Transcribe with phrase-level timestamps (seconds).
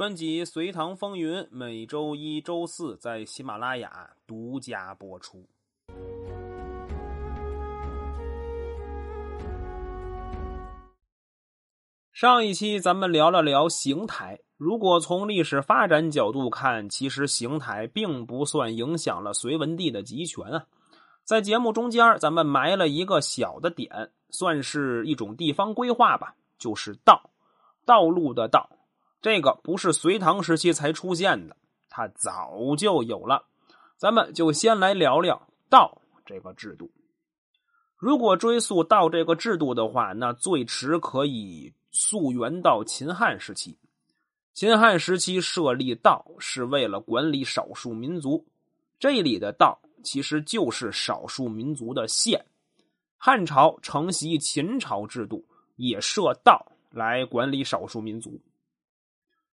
[0.00, 5.46] 专辑《隋唐风云》每周一、周四在喜马拉雅独家播出。
[12.14, 14.38] 上一期咱们聊了聊邢台。
[14.56, 20.64] 如果从历史发展角度看，其实邢台并不算影响了隋文帝的集权啊。
[21.24, 27.28] 在节目中间，咱们埋了一个小的点，算是一种地方规划吧，就是道，
[27.84, 28.70] 道路的道。
[29.22, 31.56] 这个不是隋唐时期才出现的，
[31.88, 33.44] 它早就有了。
[33.96, 36.90] 咱们就先来聊聊道这个制度。
[37.96, 43.76] 如果追溯道这个制度的话，那最迟可以溯源到秦汉时期。
[44.54, 48.46] 秦汉时期设立道是为了管理少数民族，
[48.98, 52.42] 这里的道其实就是少数民族的县。
[53.18, 55.44] 汉朝承袭秦朝制度，
[55.76, 58.40] 也设道来管理少数民族。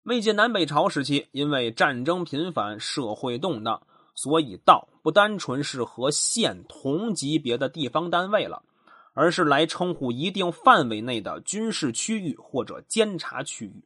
[0.08, 3.82] 魏晋南北朝时期，因为战争频繁、社会动荡，
[4.16, 8.64] 所以道不单纯是和县同级别的地方单位了，
[9.12, 13.84] 而是来称呼一定范围内的军事区域或者监察区域。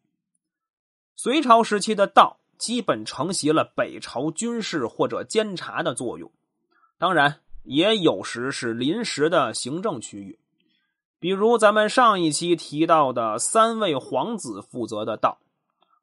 [1.15, 6.31] 隋朝时期的道基本承袭了北朝军事或者监察的作用，
[6.99, 10.37] 当然也有时是临时的行政区域，
[11.17, 15.39] 比如咱们上一期提到的三位皇子负责的道，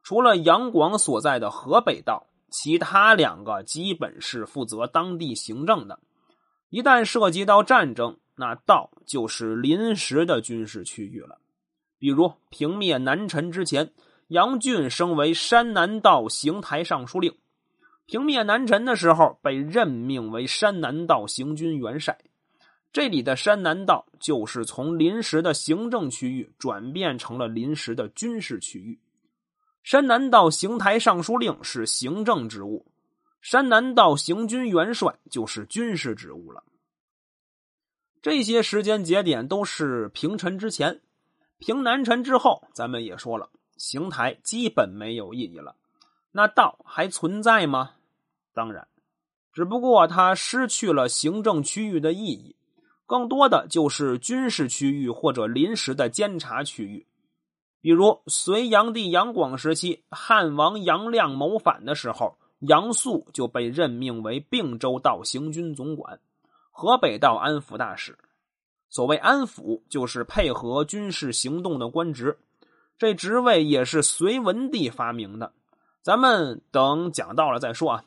[0.09, 6.00] 除了杨广所在的河北道，其他两个基本是负责当地行政的。
[6.70, 11.39] 一旦涉及到战争，那道就是临时的军事区域了，
[11.98, 13.92] 比如平灭南陈之前。
[14.28, 17.34] 杨俊升为山南道行台尚书令，
[18.06, 22.19] 平灭南陈的时候被任命为山南道行军元帅。
[22.95, 28.98] 这里的山南道就是从临时的行政区域转变成了临时的军事区域。
[29.91, 32.84] 山南道行台尚书令是行政职务，
[33.41, 36.62] 山南道行军元帅就是军事职务了。
[38.21, 41.00] 这些时间节点都是平陈之前，
[41.56, 43.49] 平南陈之后，咱们也说了。
[43.78, 45.75] 邢台基本没有意义了，
[46.32, 47.93] 那道还存在吗？
[48.53, 48.87] 当然，
[49.55, 52.55] 只不过它失去了行政区域的意义，
[53.06, 57.06] 更多的就是军事区域或者临时的监察区域。
[57.81, 66.19] 比如隋炀帝杨广时期，汉王杨亮谋反的时候，杨素就被任命为并州道行军总管、
[66.71, 68.19] 河北道安抚大使。
[68.91, 72.38] 所谓安抚，就是配合军事行动的官职。
[72.97, 75.53] 这职位也是隋文帝发明的，
[76.03, 78.05] 咱们等讲到了再说啊。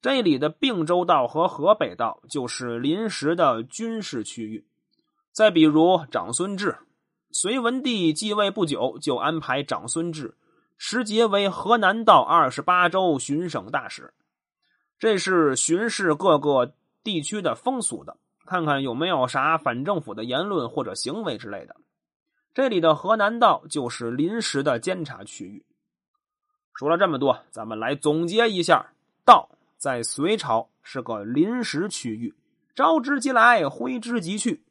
[0.00, 4.64] 这里的并州道和河北道就是临时的军事区域。
[5.32, 6.76] 再比如长孙志，
[7.32, 10.36] 隋文帝继位不久就安排长孙志
[10.76, 14.12] 时节为河南道二十八州巡省大使，
[14.98, 21.74] 这是巡视各个地区的风俗的，看看有没有啥反政府的言论或者行为之类的。
[22.52, 25.64] 这里的河南道就是临时的监察区域。
[26.74, 28.92] 说了这么多，咱们来总结一下：
[29.24, 32.34] 道在隋朝是个临时区域，
[32.74, 34.62] 招之即来，挥之即去，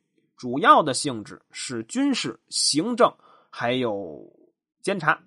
[0.42, 3.14] 主要的性质是军事、行政
[3.52, 4.28] 还有
[4.82, 5.22] 监察。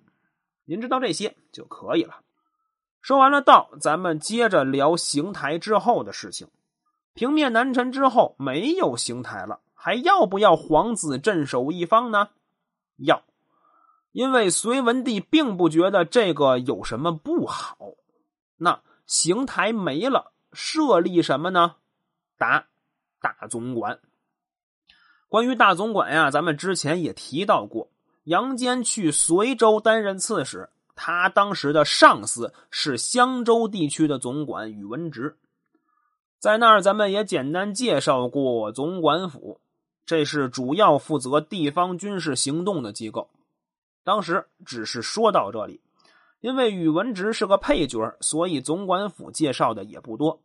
[0.65, 2.19] 您知道这些就可以了。
[2.99, 6.49] 说完了道，咱们接着聊邢台之后的事情。
[7.13, 12.31] 平灭南陈之后，没有邢台了，还要不要皇子镇守一方呢？
[12.97, 13.23] 要，
[14.11, 17.77] 因为隋文帝并不觉得这个有什么不好。
[18.57, 21.77] 那邢台没了，设立什么呢？
[22.37, 22.67] 答：
[23.21, 23.97] 大总管。
[25.35, 27.89] 关于大总管呀，咱们之前也提到过。
[28.23, 35.35] 杨坚去随州担任刺史，他当时的上司是襄州地区的总管宇文直，
[36.39, 39.59] 在那儿咱们也简单介绍过总管府。
[40.05, 43.29] 这是主要负责地方军事行动的机构。
[44.05, 45.81] 当时只是说到这里，
[46.39, 50.39] 因为宇文直是个配角，所以总管府介绍的也不多。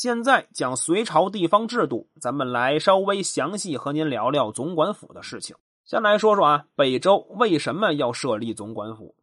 [0.00, 5.56] 现在讲隋朝地方制度，咱们来稍微详细和您聊聊总管府的事情。
[5.84, 9.16] 先来说说啊，北周为什么要设立总管府？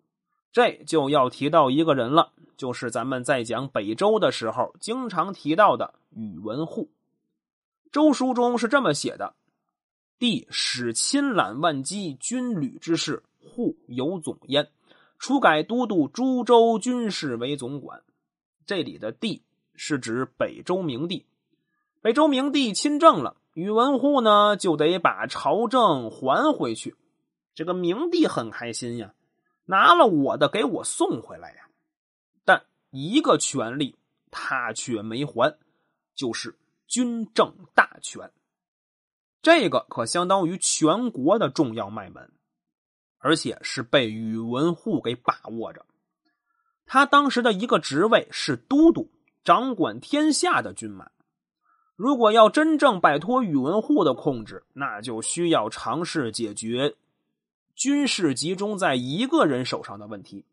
[0.51, 6.89] 这就要提到一个人了，就是咱们在讲北周的时候经常提到的宇文护。
[7.89, 9.33] 周书中是这么写的。
[10.19, 14.67] 帝使亲揽万机军旅之事，护有总焉。
[15.19, 18.03] 初改都督诸州军事为总管。
[18.65, 19.41] 这里的帝
[19.77, 21.25] 是指北周明帝。
[22.01, 26.95] 北周明帝亲政了，宇文护呢就得把朝政还回去。
[27.53, 29.13] 这个明帝很开心呀，
[29.65, 31.69] 拿了我的给我送回来呀。
[32.43, 33.95] 但一个权利
[34.29, 35.57] 他却没还，
[36.13, 36.57] 就是
[36.87, 38.31] 军政大权。
[39.41, 42.31] 这个可相当于全国的重要脉门，
[43.17, 45.85] 而且是被宇文护给把握着。
[46.85, 49.09] 他当时的一个职位是都督，
[49.45, 51.11] 掌管天下的军马。
[51.95, 56.95] 如果要真正摆脱宇文护的控制，那就需要尝试解决
[57.75, 60.43] 军事集中在一个人手上的问题，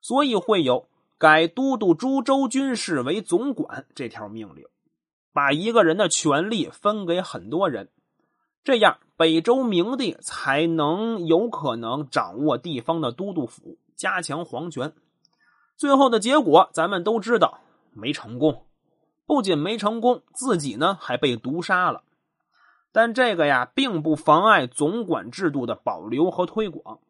[0.00, 0.86] 所以会有
[1.18, 4.66] 改都督诸州军事为总管这条命令，
[5.32, 7.88] 把一个人的权力分给很多人。
[8.62, 14.92] 这样，北周明帝才能有可能掌握地方的都督府，加强皇权。
[15.76, 17.60] 最后的结果，咱们都知道，
[17.96, 18.66] 没成功。
[19.24, 22.04] 不仅没成功，自己呢还被毒杀了。
[22.92, 27.00] 但这个呀，并不妨碍总管制度的保留和推广。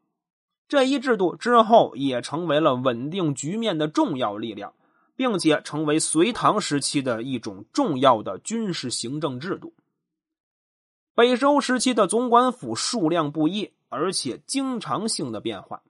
[0.67, 4.75] 这一制度之后，也成为了稳定局面的重要力量，
[5.15, 9.75] 并且成为隋唐时期的一种重要的军事行政制度。
[11.15, 15.83] 北周时期的总管府数量不一，而且经常性的变化。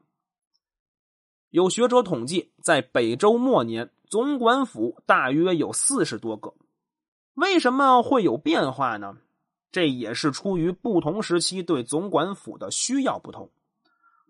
[1.50, 6.54] 有学者统计，在北周末年，总管府大约有四十多个。
[7.34, 9.18] 为什么会有变化呢？
[9.70, 13.50] 这也是出于不同时期对总管府的需要不同。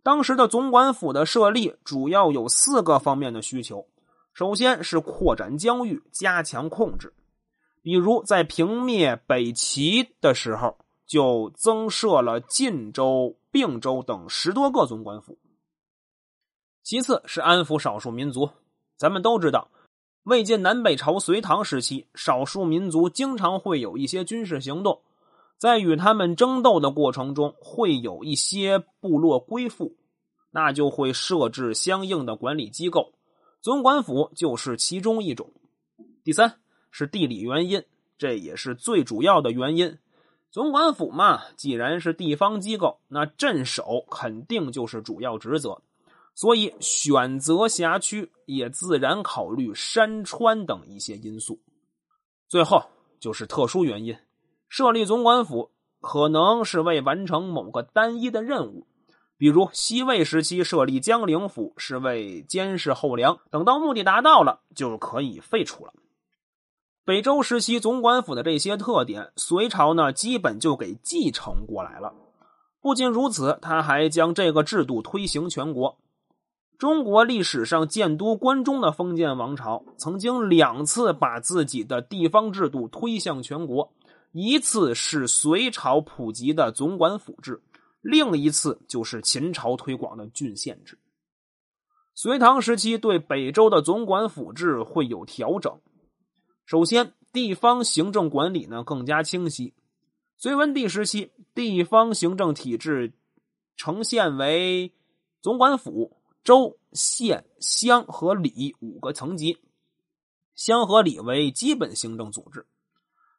[0.03, 3.87] 当时的总管府的设立主要有四个方面的需求：
[4.33, 7.13] 首先是扩展疆域，加强控制，
[7.83, 10.77] 比如在平灭北齐的时候。
[11.07, 15.39] 就增设了晋州、并州等十多个总管府。
[16.83, 18.51] 其次是安抚少数民族。
[18.97, 19.69] 咱们都知道，
[20.25, 25.03] 魏晋南北朝、隋唐时期，少数民族经常会有一些军事行动，
[25.59, 29.95] 在与他们争斗的过程中，会有一些部落归附，
[30.51, 33.13] 那就会设置相应的管理机构，
[33.61, 35.53] 总管府就是其中一种。
[36.25, 36.55] 第三
[36.91, 37.85] 是地理原因，
[38.19, 39.99] 这也是最主要的原因。
[40.51, 45.83] 总管府嘛，既然是地方机构，那镇守肯定就是主要职责，
[46.37, 51.59] 所以选择辖区也自然考虑山川等一些因素。
[52.47, 52.85] 最后
[53.19, 54.17] 就是特殊原因，
[54.69, 58.87] 设立总管府可能是为完成某个单一的任务，
[59.39, 65.95] 比如西魏时期设立江陵府是为监视后梁，等到目的达到了，就可以废除了。
[67.07, 72.13] 北周时期总管府的这些特点，隋朝呢基本就给继承过来了。
[72.83, 75.97] 不仅如此，他还将这个制度推行全国。
[76.79, 83.93] 中国历史上建都关中的封建王朝，曾经两次把自己的地方制度推向全国，
[84.33, 87.63] 一次是隋朝普及的总管府制，
[88.03, 90.99] 另一次就是秦朝推广的郡县制。
[92.15, 95.81] 隋唐时期对北周的总管府制会有调整。
[96.67, 99.73] 首先，地方行政管理呢更加清晰。
[100.37, 103.15] 隋文帝时期，地方行政体制
[103.77, 104.93] 呈现为
[105.41, 106.16] 总管府、
[106.47, 109.59] 州、县、乡和里五个层级。
[110.55, 112.65] 乡和里为基本行政组织。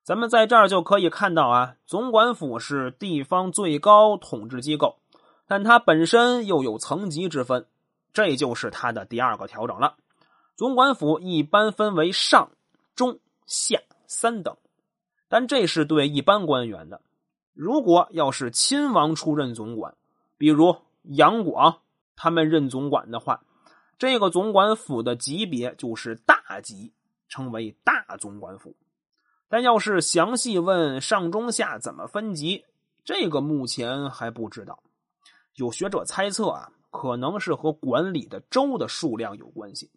[0.04, 4.98] 咱们在这儿就可以看到啊，总管府是地方最高统治机构，
[5.48, 7.66] 但它本身又有层级之分，
[8.11, 9.95] 这就是它的第二个调整了。
[10.57, 12.52] 总管府一般分为上。
[12.94, 14.57] 中下三等，
[15.30, 16.99] 但这是对一般官员的。
[17.54, 19.95] 如果要是亲王出任总管，
[20.35, 21.81] 比如杨广
[22.18, 23.42] 他们任总管的话，
[23.97, 26.92] 这个总管府的级别就是大级，
[27.30, 28.76] 称为大总管府。
[29.47, 32.66] 但要是详细问上中下怎么分级，
[33.06, 34.83] 这个目前还不知道。
[35.56, 39.90] 有学者猜测啊，可能是和管理的州的数量有关系。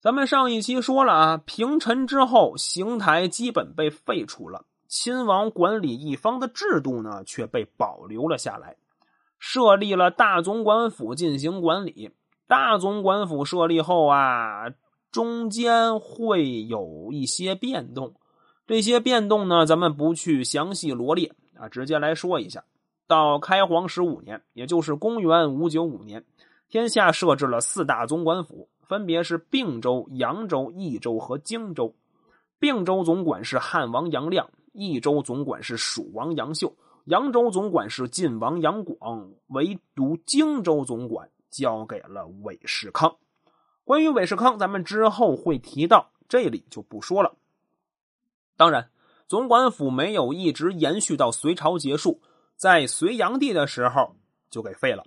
[0.00, 8.76] 咱们上一期说了啊，平陈之后，邢台基本被废除了，亲王管理一方的制度呢却被保留了下来，
[9.46, 12.10] 设立了大总管府进行管理。
[12.46, 14.70] 大总管府设立后啊，
[15.12, 18.14] 中间会有一些变动，
[18.66, 22.64] 这些变动呢，咱们不去详细罗列啊，直接来说一下。
[23.06, 26.24] 到开皇十五年，也就是公元五九五年，
[26.70, 28.70] 天下设置了四大总管府。
[28.88, 31.94] 分别是并州、扬州、益州和荆州。
[32.58, 36.74] 并州总管是汉王杨亮，益州总管是蜀王杨秀，
[37.04, 39.32] 扬州总管是晋王杨广。
[39.48, 43.16] 唯独荆州总管交给了韦世康。
[43.84, 47.36] 关于韦世康，咱们之后会提到，这里就不说了。
[48.56, 48.90] 当然，
[49.28, 52.22] 总管府没有一直延续到隋朝结束，
[52.56, 54.16] 在隋炀帝的时候
[54.48, 55.04] 就给废了。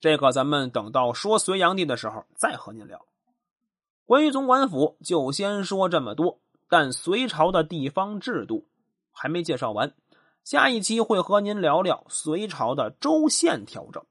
[0.00, 3.06] 这个咱们等到说隋炀帝的时候再和您聊。
[4.06, 6.40] 关于总管府，就先说这么多。
[6.68, 8.68] 但隋朝的地方制度
[9.12, 9.92] 还没介绍完，
[10.44, 14.04] 下一期会和您聊聊隋朝的州县调整。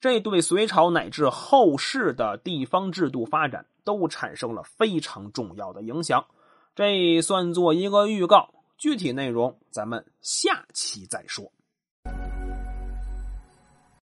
[0.00, 6.26] 这对隋朝乃至后世的地方制度发展都产生了非常重要的影响。
[6.74, 11.50] 这算做一个预告，具体内容咱们下期再说。